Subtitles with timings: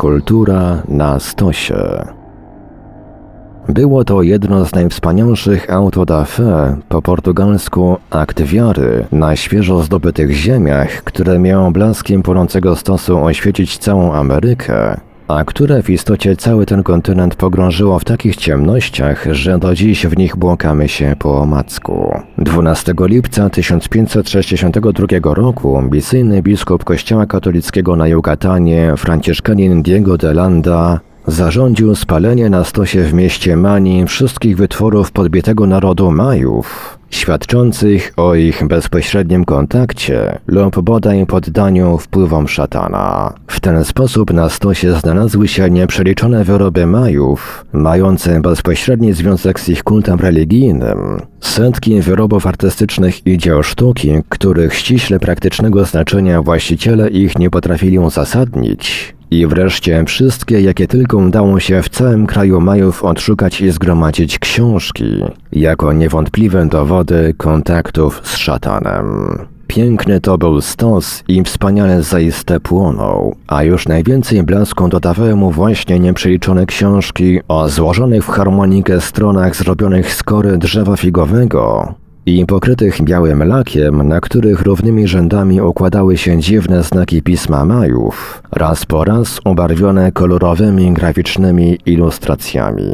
[0.00, 2.04] Kultura na stosie.
[3.68, 10.30] Było to jedno z najwspanialszych auto da fe, po portugalsku akt wiary, na świeżo zdobytych
[10.30, 15.00] ziemiach, które miało blaskiem płonącego stosu oświecić całą Amerykę,
[15.36, 20.16] a które w istocie cały ten kontynent pogrążyło w takich ciemnościach, że do dziś w
[20.16, 22.20] nich błąkamy się po omacku.
[22.38, 31.94] 12 lipca 1562 roku misyjny biskup kościoła katolickiego na Yucatanie, franciszkanin Diego de Landa, zarządził
[31.94, 39.44] spalenie na stosie w mieście Mani wszystkich wytworów podbitego narodu Majów, świadczących o ich bezpośrednim
[39.44, 43.34] kontakcie lub bodaj poddaniu wpływom szatana.
[43.46, 49.82] W ten sposób na stosie znalazły się nieprzeliczone wyroby Majów, mające bezpośredni związek z ich
[49.82, 57.50] kultem religijnym, setki wyrobów artystycznych i dzieł sztuki, których ściśle praktycznego znaczenia właściciele ich nie
[57.50, 63.70] potrafili uzasadnić, i wreszcie wszystkie, jakie tylko udało się w całym kraju Majów odszukać i
[63.70, 65.04] zgromadzić książki,
[65.52, 69.38] jako niewątpliwe dowody kontaktów z szatanem.
[69.66, 75.98] Piękny to był stos i wspaniale zaiste płonął, a już najwięcej blasku dodawały mu właśnie
[75.98, 81.94] nieprzeliczone książki o złożonych w harmonikę stronach zrobionych z kory drzewa figowego,
[82.26, 88.86] i pokrytych białym lakiem, na których równymi rzędami układały się dziwne znaki pisma Majów, raz
[88.86, 92.92] po raz ubarwione kolorowymi graficznymi ilustracjami.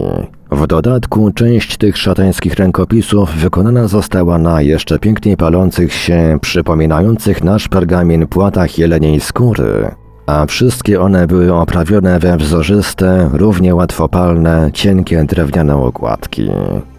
[0.50, 7.68] W dodatku część tych szatańskich rękopisów wykonana została na jeszcze piękniej palących się, przypominających nasz
[7.68, 9.90] pergamin płatach jeleniej skóry,
[10.26, 16.50] a wszystkie one były oprawione we wzorzyste, równie łatwopalne, cienkie drewniane okładki.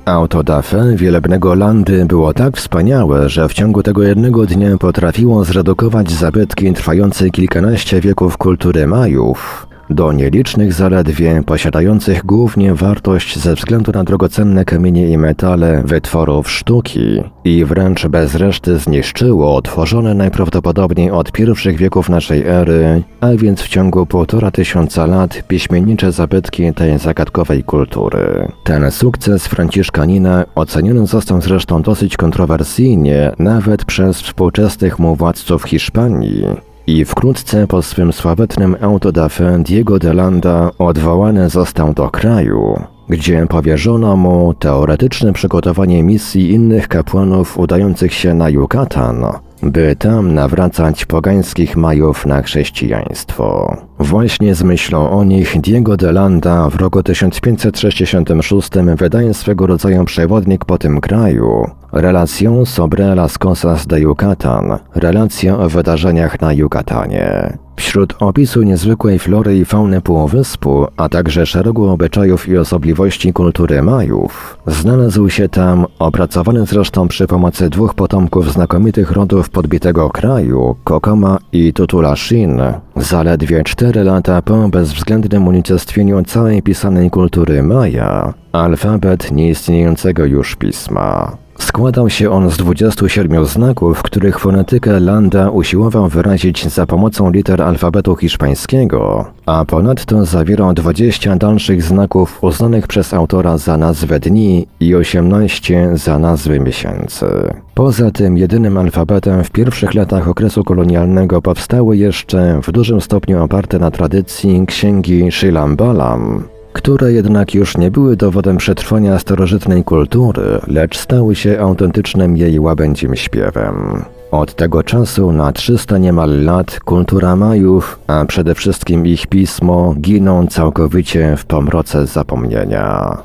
[0.08, 5.44] Auto da fe wielebnego Landy było tak wspaniałe, że w ciągu tego jednego dnia potrafiło
[5.44, 13.92] zredukować zabytki trwające kilkanaście wieków kultury Majów do nielicznych zaledwie posiadających głównie wartość ze względu
[13.92, 21.32] na drogocenne kamienie i metale wytworów sztuki i wręcz bez reszty zniszczyło tworzone najprawdopodobniej od
[21.32, 27.64] pierwszych wieków naszej ery, a więc w ciągu półtora tysiąca lat piśmiennicze zabytki tej zagadkowej
[27.64, 28.52] kultury.
[28.64, 36.46] Ten sukces Franciszkanina oceniony został zresztą dosyć kontrowersyjnie nawet przez współczesnych mu władców Hiszpanii,
[36.88, 44.18] i wkrótce po swym sławetnym autodafé Diego de Landa odwołany został do kraju, gdzie powierzono
[44.18, 49.26] mu teoretyczne przygotowanie misji innych kapłanów udających się na Yucatan,
[49.64, 53.78] by tam nawracać pogańskich Majów na chrześcijaństwo.
[54.00, 60.66] Właśnie z myślą o nich Diego de Landa w roku 1566 wydaje swego rodzaju przewodnik
[60.66, 67.58] po tym kraju, Relacją sobre las cosas de Yucatan, relacja o wydarzeniach na Yucatanie.
[67.76, 74.58] Wśród opisu niezwykłej flory i fauny półwyspu, a także szeregu obyczajów i osobliwości kultury Majów,
[74.68, 81.74] znalazł się tam, opracowany zresztą przy pomocy dwóch potomków znakomitych rodów podbitego kraju, Kokoma i
[81.74, 82.62] Tutulashin,
[82.96, 91.38] zaledwie cztery lata po bezwzględnym unicestwieniu całej pisanej kultury Maja, alfabet nieistniejącego już pisma.
[91.60, 98.16] Składał się on z 27 znaków, których fonetykę Landa usiłował wyrazić za pomocą liter alfabetu
[98.16, 105.90] hiszpańskiego, a ponadto zawierał 20 dalszych znaków uznanych przez autora za nazwę dni i 18
[105.94, 107.26] za nazwy miesięcy.
[107.74, 113.80] Poza tym jedynym alfabetem w pierwszych latach okresu kolonialnego powstały jeszcze w dużym stopniu oparte
[113.80, 116.44] na tradycji księgi Shilambalam,
[116.78, 123.16] które jednak już nie były dowodem przetrwania starożytnej kultury, lecz stały się autentycznym jej łabędzim
[123.16, 124.04] śpiewem.
[124.32, 130.48] Od tego czasu na 300 niemal lat kultura Majów, a przede wszystkim ich pismo, giną
[130.48, 133.18] całkowicie w pomroce zapomnienia.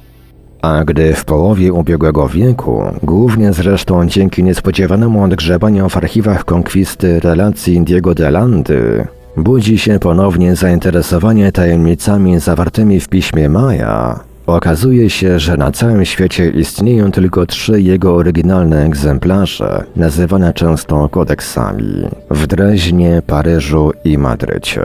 [0.62, 7.80] A gdy w połowie ubiegłego wieku, głównie zresztą dzięki niespodziewanemu odgrzebaniu w archiwach konkwisty relacji
[7.80, 9.06] Diego de Landy,
[9.36, 14.20] Budzi się ponownie zainteresowanie tajemnicami zawartymi w piśmie Maja.
[14.46, 22.08] Okazuje się, że na całym świecie istnieją tylko trzy jego oryginalne egzemplarze, nazywane często kodeksami
[22.30, 24.82] w Dreźnie, Paryżu i Madrycie.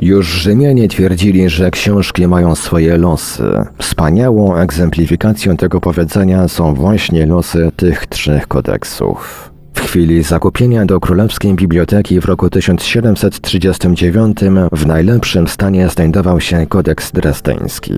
[0.00, 3.44] Już Rzymianie twierdzili, że książki mają swoje losy.
[3.78, 9.51] Wspaniałą egzemplifikacją tego powiedzenia są właśnie losy tych trzech kodeksów.
[9.74, 14.38] W chwili zakupienia do Królewskiej Biblioteki w roku 1739
[14.72, 17.94] w najlepszym stanie znajdował się kodeks drezdeński.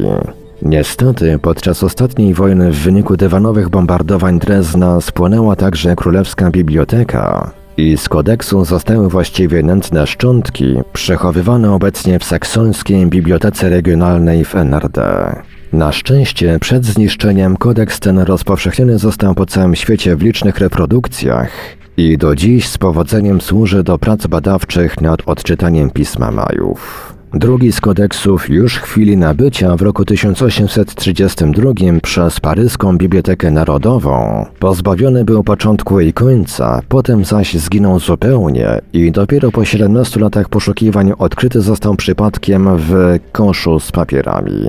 [0.62, 8.08] Niestety, podczas ostatniej wojny w wyniku dywanowych bombardowań Drezna spłonęła także Królewska Biblioteka i z
[8.08, 15.32] kodeksu zostały właściwie nędzne szczątki, przechowywane obecnie w saksońskiej Bibliotece Regionalnej w NRD.
[15.74, 21.50] Na szczęście przed zniszczeniem kodeks ten rozpowszechniony został po całym świecie w licznych reprodukcjach
[21.96, 27.14] i do dziś z powodzeniem służy do prac badawczych nad odczytaniem Pisma Majów.
[27.32, 31.72] Drugi z kodeksów już w chwili nabycia w roku 1832
[32.02, 39.50] przez paryską Bibliotekę Narodową pozbawiony był początku i końca, potem zaś zginął zupełnie i dopiero
[39.50, 44.68] po 17 latach poszukiwań odkryty został przypadkiem w koszu z papierami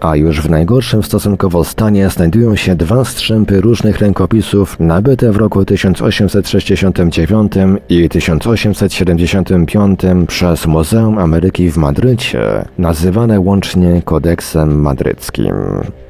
[0.00, 5.64] a już w najgorszym stosunkowo stanie znajdują się dwa strzępy różnych rękopisów nabyte w roku
[5.64, 7.52] 1869
[7.88, 15.54] i 1875 przez Muzeum Ameryki w Madrycie, nazywane łącznie Kodeksem Madryckim.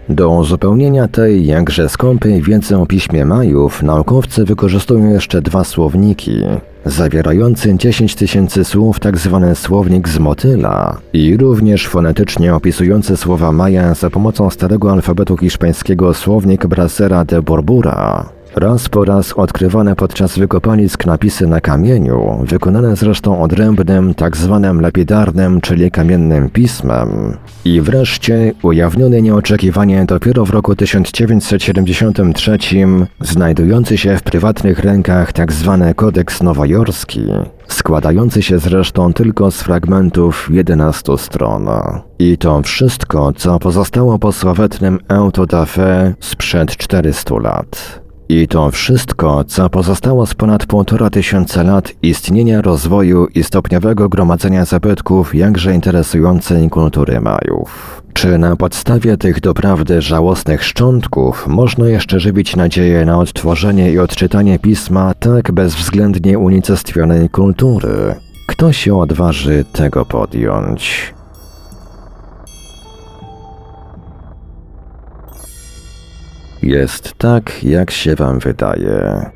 [0.09, 6.43] Do uzupełnienia tej jakże skąpej wiedzy o piśmie Majów naukowcy wykorzystują jeszcze dwa słowniki,
[6.89, 9.41] zawierający 10 tysięcy słów tzw.
[9.49, 16.15] Tak słownik z motyla i również fonetycznie opisujący słowa Maja za pomocą starego alfabetu hiszpańskiego
[16.15, 18.38] słownik Brasera de Borbura.
[18.61, 25.61] Raz po raz odkrywane podczas wykopalisk napisy na kamieniu, wykonane zresztą odrębnym, tak zwanym lapidarnym,
[25.61, 27.37] czyli kamiennym pismem.
[27.65, 32.59] I wreszcie ujawniony nieoczekiwanie dopiero w roku 1973,
[33.21, 37.23] znajdujący się w prywatnych rękach tak zwany kodeks nowojorski,
[37.69, 41.69] składający się zresztą tylko z fragmentów 11 stron.
[42.19, 45.67] I to wszystko, co pozostało po sławetnym Auto da
[46.21, 48.08] sprzed 400 lat.
[48.29, 54.65] I to wszystko, co pozostało z ponad półtora tysiąca lat istnienia, rozwoju i stopniowego gromadzenia
[54.65, 58.03] zabytków jakże interesującej kultury Majów.
[58.13, 64.59] Czy na podstawie tych doprawdy żałosnych szczątków można jeszcze żywić nadzieję na odtworzenie i odczytanie
[64.59, 68.15] pisma tak bezwzględnie unicestwionej kultury?
[68.47, 71.15] Kto się odważy tego podjąć?
[76.63, 79.31] Jest tak, jak się wam wydaje.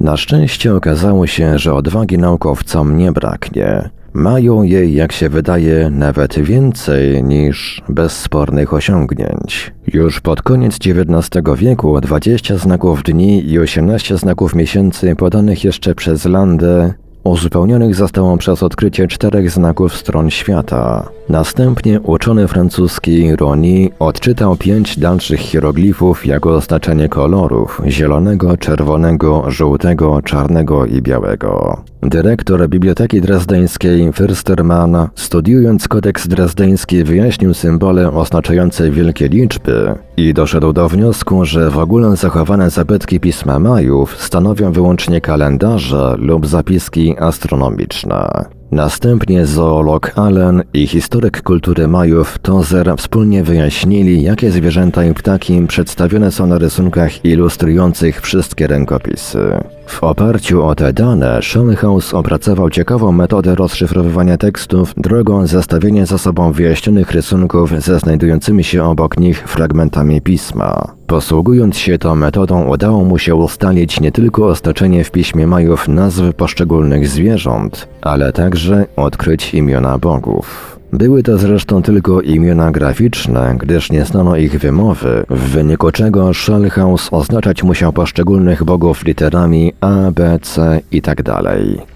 [0.00, 3.90] Na szczęście okazało się, że odwagi naukowcom nie braknie.
[4.12, 9.74] Mają jej, jak się wydaje, nawet więcej niż bezspornych osiągnięć.
[9.86, 16.24] Już pod koniec XIX wieku 20 znaków dni i 18 znaków miesięcy podanych jeszcze przez
[16.24, 16.94] Landę
[17.24, 21.08] uzupełnionych zostało przez odkrycie czterech znaków stron świata.
[21.28, 30.86] Następnie uczony francuski Roni odczytał pięć dalszych hieroglifów jako oznaczenie kolorów zielonego, czerwonego, żółtego, czarnego
[30.86, 31.82] i białego.
[32.02, 40.88] Dyrektor Biblioteki Drezdeńskiej Fürstermann, studiując kodeks drezdeński, wyjaśnił symbole oznaczające wielkie liczby i doszedł do
[40.88, 48.57] wniosku, że w ogóle zachowane zabytki Pisma Majów stanowią wyłącznie kalendarze lub zapiski astronomiczne.
[48.72, 56.32] Następnie zoolog Allen i historyk kultury Majów Tozer wspólnie wyjaśnili, jakie zwierzęta i ptaki przedstawione
[56.32, 59.38] są na rysunkach ilustrujących wszystkie rękopisy.
[59.86, 66.52] W oparciu o te dane Schonhaus opracował ciekawą metodę rozszyfrowywania tekstów drogą zestawienia ze sobą
[66.52, 70.97] wyjaśnionych rysunków ze znajdującymi się obok nich fragmentami pisma.
[71.08, 76.22] Posługując się tą metodą udało mu się ustalić nie tylko ostoczenie w piśmie Majów nazw
[76.36, 80.77] poszczególnych zwierząt, ale także odkryć imiona bogów.
[80.92, 87.08] Były to zresztą tylko imiona graficzne, gdyż nie znano ich wymowy, w wyniku czego Schellhaus
[87.12, 91.22] oznaczać musiał poszczególnych bogów literami A, B, C itd.
[91.22, 91.44] Tak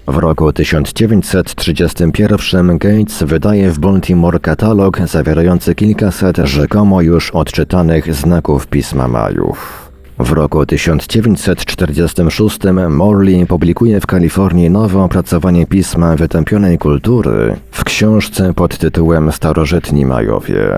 [0.07, 9.07] w roku 1931 Gates wydaje w Baltimore katalog zawierający kilkaset rzekomo już odczytanych znaków Pisma
[9.07, 9.83] Majów.
[10.19, 12.59] W roku 1946
[12.89, 20.69] Morley publikuje w Kalifornii nowe opracowanie pisma wytępionej kultury w książce pod tytułem Starożytni Majowie.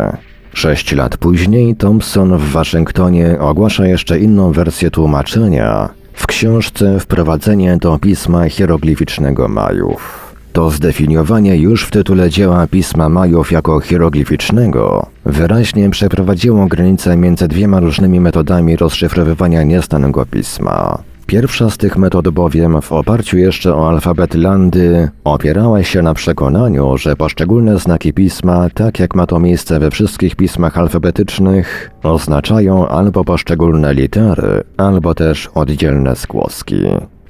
[0.53, 8.00] Sześć lat później Thompson w Waszyngtonie ogłasza jeszcze inną wersję tłumaczenia w książce Wprowadzenie do
[8.00, 10.33] pisma hieroglificznego Majów.
[10.53, 17.79] to zdefiniowanie już w tytule dzieła Pisma Majów jako hieroglificznego wyraźnie przeprowadziło granicę między dwiema
[17.79, 20.97] różnymi metodami rozszyfrowywania niestanego pisma.
[21.25, 26.98] Pierwsza z tych metod bowiem, w oparciu jeszcze o alfabet Landy, opierała się na przekonaniu,
[26.98, 33.24] że poszczególne znaki pisma, tak jak ma to miejsce we wszystkich pismach alfabetycznych, oznaczają albo
[33.24, 36.82] poszczególne litery, albo też oddzielne skłoski.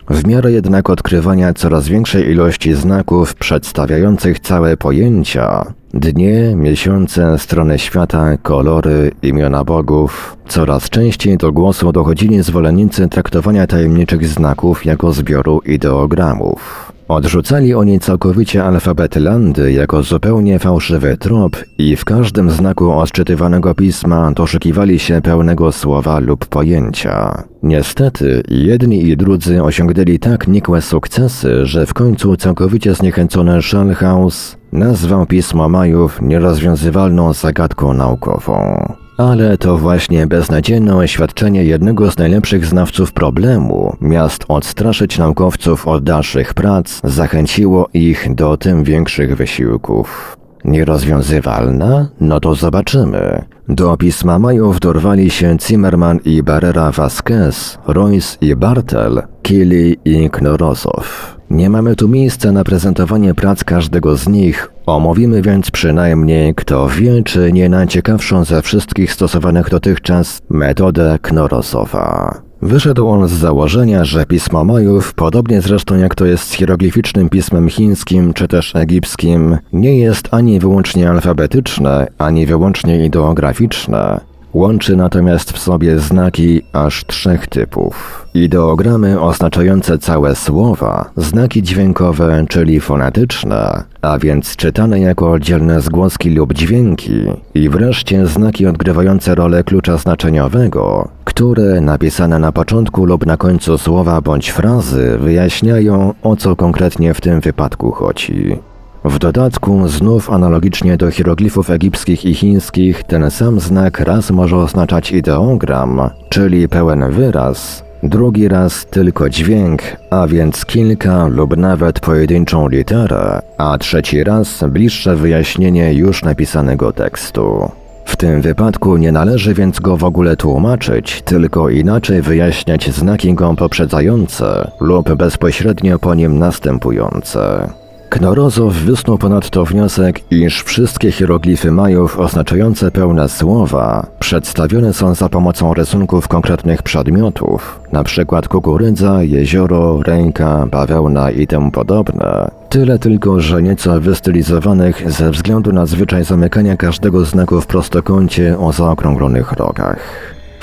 [0.10, 8.38] W miarę jednak odkrywania coraz większej ilości znaków przedstawiających całe pojęcia, dnie, miesiące, strony świata,
[8.38, 16.85] kolory, imiona bogów, coraz częściej do głosu dochodzili zwolennicy traktowania tajemniczych znaków jako zbioru ideogramów.
[17.08, 24.32] Odrzucali oni całkowicie alfabet Landy jako zupełnie fałszywy trop i w każdym znaku odczytywanego pisma
[24.32, 27.44] doszukiwali się pełnego słowa lub pojęcia.
[27.64, 35.26] Niestety, jedni i drudzy osiągnęli tak nikłe sukcesy, że w końcu całkowicie zniechęcony Schallhaus nazwał
[35.26, 39.05] pismo Majów nierozwiązywalną zagadką naukową.
[39.18, 46.54] Ale to właśnie beznadziejne oświadczenie jednego z najlepszych znawców problemu, miast odstraszyć naukowców od dalszych
[46.54, 50.38] prac, zachęciło ich do tym większych wysiłków.
[50.66, 52.10] Nierozwiązywalna?
[52.20, 53.46] No to zobaczymy.
[53.70, 61.36] Do pisma Majów dorwali się Zimmerman i Barrera Vasquez, Royce i Bartel, Kili i Knorosow.
[61.50, 67.24] Nie mamy tu miejsca na prezentowanie prac każdego z nich, omówimy więc przynajmniej, kto wie,
[67.24, 72.42] czy nie najciekawszą ze wszystkich stosowanych dotychczas metodę Knorosowa.
[72.62, 77.70] Wyszedł on z założenia, że pismo Majów, podobnie zresztą jak to jest z hieroglificznym pismem
[77.70, 84.35] chińskim czy też egipskim, nie jest ani wyłącznie alfabetyczne, ani wyłącznie ideograficzne.
[84.56, 88.26] Łączy natomiast w sobie znaki aż trzech typów.
[88.34, 96.54] Ideogramy oznaczające całe słowa, znaki dźwiękowe, czyli fonetyczne, a więc czytane jako oddzielne zgłoski lub
[96.54, 103.78] dźwięki, i wreszcie znaki odgrywające rolę klucza znaczeniowego, które, napisane na początku lub na końcu
[103.78, 108.60] słowa bądź frazy, wyjaśniają, o co konkretnie w tym wypadku chodzi.
[109.06, 115.12] W dodatku, znów analogicznie do hieroglifów egipskich i chińskich, ten sam znak raz może oznaczać
[115.12, 123.42] ideogram, czyli pełen wyraz, drugi raz tylko dźwięk, a więc kilka lub nawet pojedynczą literę,
[123.58, 127.72] a trzeci raz bliższe wyjaśnienie już napisanego tekstu.
[128.06, 133.54] W tym wypadku nie należy więc go w ogóle tłumaczyć, tylko inaczej wyjaśniać znaki go
[133.58, 137.70] poprzedzające lub bezpośrednio po nim następujące.
[138.16, 145.74] Knorozow wysnuł ponadto wniosek, iż wszystkie hieroglify Majów oznaczające pełne słowa przedstawione są za pomocą
[145.74, 148.42] rysunków konkretnych przedmiotów, np.
[148.50, 152.52] kukurydza, jezioro, ręka, bawełna i tym podobne.
[152.70, 158.72] Tyle tylko, że nieco wystylizowanych ze względu na zwyczaj zamykania każdego znaku w prostokącie o
[158.72, 160.00] zaokrąglonych rogach.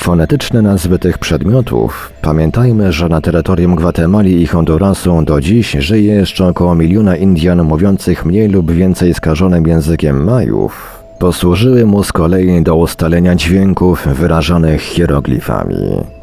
[0.02, 2.12] Fonetyczne nazwy tych przedmiotów.
[2.23, 8.25] Pamiętajmy, że na terytorium Gwatemali i Hondurasu do dziś żyje jeszcze około miliona Indian mówiących
[8.25, 11.02] mniej lub więcej skażonym językiem Majów.
[11.18, 15.76] Posłużyły mu z kolei do ustalenia dźwięków wyrażanych hieroglifami.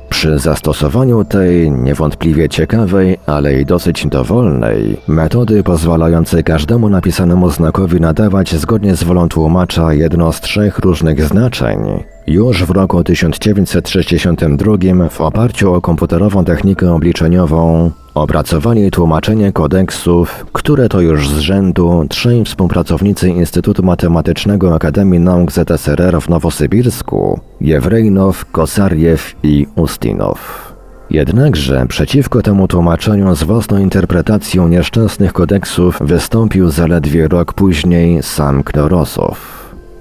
[0.09, 8.55] Przy zastosowaniu tej niewątpliwie ciekawej, ale i dosyć dowolnej metody pozwalającej każdemu napisanemu znakowi nadawać
[8.55, 11.79] zgodnie z wolą tłumacza jedno z trzech różnych znaczeń,
[12.29, 21.01] już w roku 1962 w oparciu o komputerową technikę obliczeniową opracowali tłumaczenie kodeksów, które to
[21.01, 29.67] już z rzędu trzej współpracownicy Instytutu Matematycznego Akademii Nauk ZSRR w Nowosybirsku, Jewrejnow, Kosariew i
[29.75, 30.69] Ustinow.
[31.09, 39.58] Jednakże przeciwko temu tłumaczeniu z własną interpretacją nieszczęsnych kodeksów wystąpił zaledwie rok później sam Knorosow.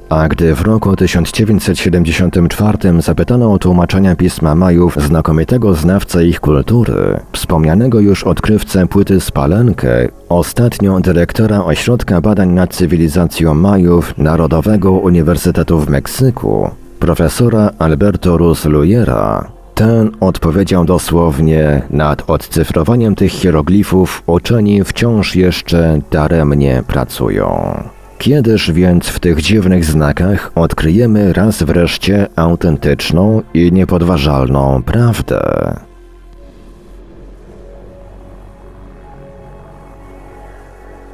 [0.09, 8.00] A gdy w roku 1974 zapytano o tłumaczenia pisma Majów znakomitego znawcę ich kultury, wspomnianego
[8.00, 16.71] już odkrywcę płyty Spalenkę, ostatnio dyrektora Ośrodka Badań nad Cywilizacją Majów Narodowego Uniwersytetu w Meksyku,
[16.99, 26.83] profesora Alberto Ruz Lujera, ten odpowiedział dosłownie, nad odcyfrowaniem tych hieroglifów uczeni wciąż jeszcze daremnie
[26.87, 27.79] pracują.
[28.18, 35.40] Kiedyż więc w tych dziwnych znakach odkryjemy raz wreszcie autentyczną i niepodważalną prawdę?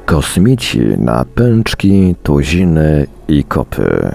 [0.05, 4.11] Kosmici na pęczki, tuziny i kopy.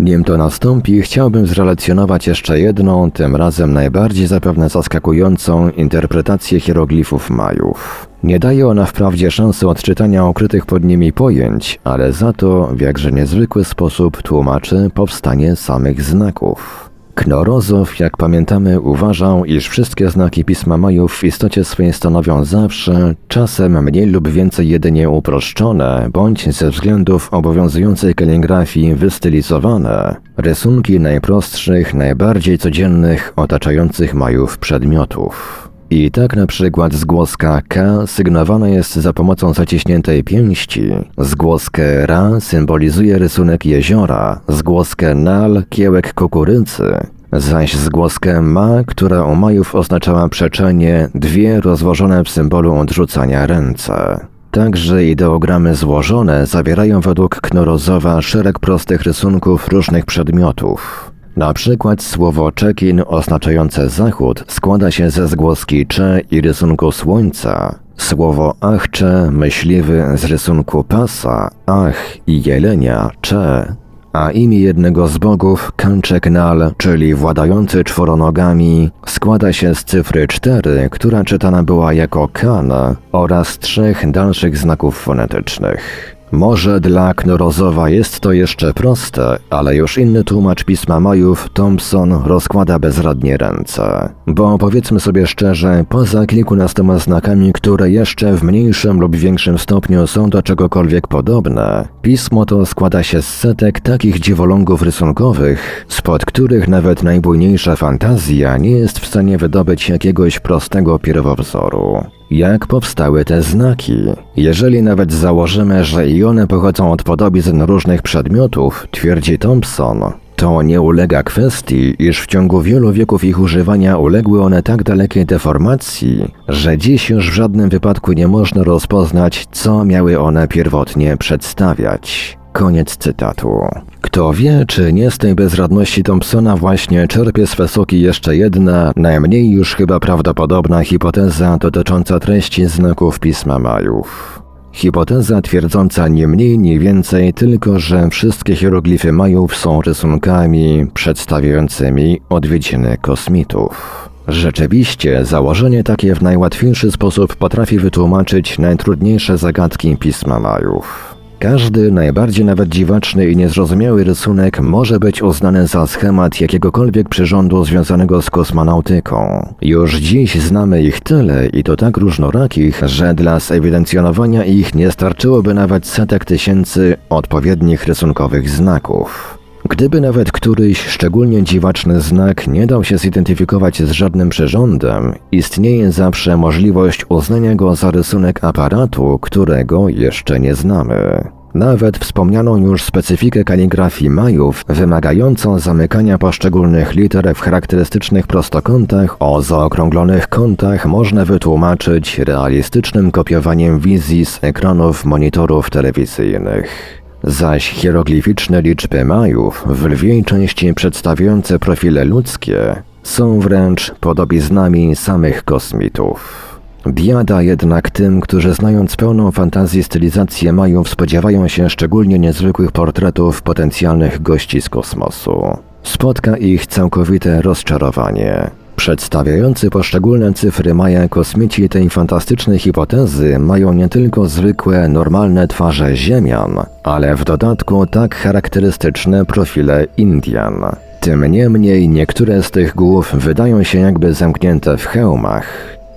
[0.00, 8.13] Nim to nastąpi, chciałbym zrelacjonować jeszcze jedną, tym razem najbardziej zapewne zaskakującą interpretację hieroglifów Majów.
[8.24, 13.12] Nie daje ona wprawdzie szansy odczytania ukrytych pod nimi pojęć, ale za to w jakże
[13.12, 16.90] niezwykły sposób tłumaczy powstanie samych znaków.
[17.14, 23.82] Knorozow, jak pamiętamy, uważał, iż wszystkie znaki Pisma Majów w istocie swojej stanowią zawsze, czasem
[23.84, 33.32] mniej lub więcej jedynie uproszczone, bądź ze względów obowiązującej kaligrafii wystylizowane, rysunki najprostszych, najbardziej codziennych,
[33.36, 35.63] otaczających Majów przedmiotów.
[35.90, 43.18] I tak na przykład zgłoska K sygnowana jest za pomocą zaciśniętej pięści, zgłoskę Ra symbolizuje
[43.18, 46.96] rysunek jeziora, zgłoskę Nal kiełek kukurydzy,
[47.32, 54.26] zaś zgłoskę Ma, która u Majów oznaczała przeczenie, dwie rozłożone w symbolu odrzucania ręce.
[54.50, 61.10] Także ideogramy złożone zawierają według Knorozowa szereg prostych rysunków różnych przedmiotów.
[61.36, 67.78] Na przykład słowo Czekin oznaczające zachód składa się ze zgłoski cze i rysunku słońca.
[67.96, 73.74] Słowo achcze myśliwy z rysunku pasa, ach i jelenia cze.
[74.12, 81.24] A imię jednego z bogów, Kanczeknal, czyli władający czworonogami, składa się z cyfry 4, która
[81.24, 82.72] czytana była jako kan,
[83.12, 86.13] oraz trzech dalszych znaków fonetycznych.
[86.34, 92.78] Może dla Knorozowa jest to jeszcze proste, ale już inny tłumacz pisma Majów, Thompson, rozkłada
[92.78, 94.08] bezradnie ręce.
[94.26, 100.30] Bo powiedzmy sobie szczerze, poza kilkunastoma znakami, które jeszcze w mniejszym lub większym stopniu są
[100.30, 107.02] do czegokolwiek podobne, pismo to składa się z setek takich dziwolągów rysunkowych, spod których nawet
[107.02, 112.04] najbujniejsza fantazja nie jest w stanie wydobyć jakiegoś prostego pierwowzoru.
[112.34, 113.96] Jak powstały te znaki?
[114.36, 120.02] Jeżeli nawet założymy, że i one pochodzą od podobizn różnych przedmiotów, twierdzi Thompson,
[120.36, 125.26] to nie ulega kwestii, iż w ciągu wielu wieków ich używania uległy one tak dalekiej
[125.26, 132.38] deformacji, że dziś już w żadnym wypadku nie można rozpoznać, co miały one pierwotnie przedstawiać.
[132.54, 133.68] Koniec cytatu.
[134.00, 139.50] Kto wie, czy nie z tej bezradności Thompsona właśnie czerpie swe soki jeszcze jedna, najmniej
[139.50, 144.40] już chyba prawdopodobna hipoteza dotycząca treści znaków Pisma Majów.
[144.72, 152.98] Hipoteza twierdząca nie mniej, nie więcej, tylko że wszystkie hieroglify Majów są rysunkami przedstawiającymi odwiedziny
[153.00, 154.08] kosmitów.
[154.28, 161.13] Rzeczywiście, założenie takie w najłatwiejszy sposób potrafi wytłumaczyć najtrudniejsze zagadki Pisma Majów.
[161.44, 168.22] Każdy, najbardziej nawet dziwaczny i niezrozumiały rysunek może być uznany za schemat jakiegokolwiek przyrządu związanego
[168.22, 169.48] z kosmonautyką.
[169.62, 175.54] Już dziś znamy ich tyle i to tak różnorakich, że dla zewidencjonowania ich nie starczyłoby
[175.54, 179.38] nawet setek tysięcy odpowiednich rysunkowych znaków.
[179.68, 186.36] Gdyby nawet któryś szczególnie dziwaczny znak nie dał się zidentyfikować z żadnym przyrządem, istnieje zawsze
[186.36, 191.24] możliwość uznania go za rysunek aparatu, którego jeszcze nie znamy.
[191.54, 200.28] Nawet wspomnianą już specyfikę kaligrafii Majów, wymagającą zamykania poszczególnych liter w charakterystycznych prostokątach o zaokrąglonych
[200.28, 209.86] kątach, można wytłumaczyć realistycznym kopiowaniem wizji z ekranów monitorów telewizyjnych zaś hieroglificzne liczby Majów w
[209.86, 216.44] lwiej części przedstawiające profile ludzkie są wręcz podobiznami samych kosmitów.
[216.88, 224.22] Biada jednak tym, którzy znając pełną fantazji stylizację Majów spodziewają się szczególnie niezwykłych portretów potencjalnych
[224.22, 225.58] gości z kosmosu.
[225.82, 228.50] Spotka ich całkowite rozczarowanie.
[228.76, 236.66] Przedstawiający poszczególne cyfry Maja kosmici tej fantastycznej hipotezy mają nie tylko zwykłe, normalne twarze Ziemian,
[236.82, 240.76] ale w dodatku tak charakterystyczne profile Indian.
[241.00, 245.46] Tym niemniej niektóre z tych głów wydają się jakby zamknięte w hełmach.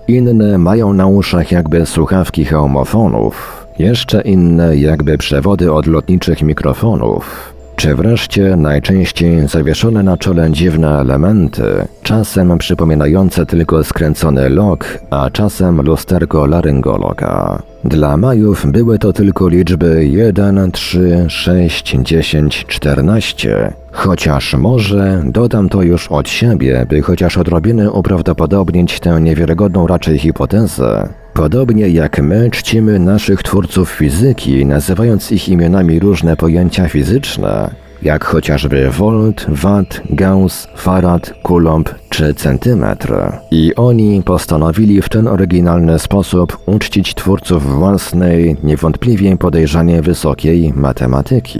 [0.08, 7.96] Inne mają na uszach jakby słuchawki hełmofonów, jeszcze inne jakby przewody od lotniczych mikrofonów czy
[7.96, 11.64] wreszcie najczęściej zawieszone na czole dziwne elementy,
[12.04, 17.62] czasem przypominające tylko skręcony lok, a czasem lusterko laryngologa.
[17.84, 25.82] Dla Majów były to tylko liczby 1, 3, 6, 10, 14, chociaż może dodam to
[25.82, 31.10] już od siebie, by chociaż odrobinę uprawdopodobnić tę niewiarygodną raczej hipotezę.
[31.38, 38.90] Podobnie jak my czcimy naszych twórców fizyki, nazywając ich imionami różne pojęcia fizyczne, jak chociażby
[38.90, 43.14] volt, watt, gauss, farad, coulomb czy centymetr.
[43.52, 51.60] I oni postanowili w ten oryginalny sposób uczcić twórców własnej, niewątpliwie podejrzanie wysokiej matematyki.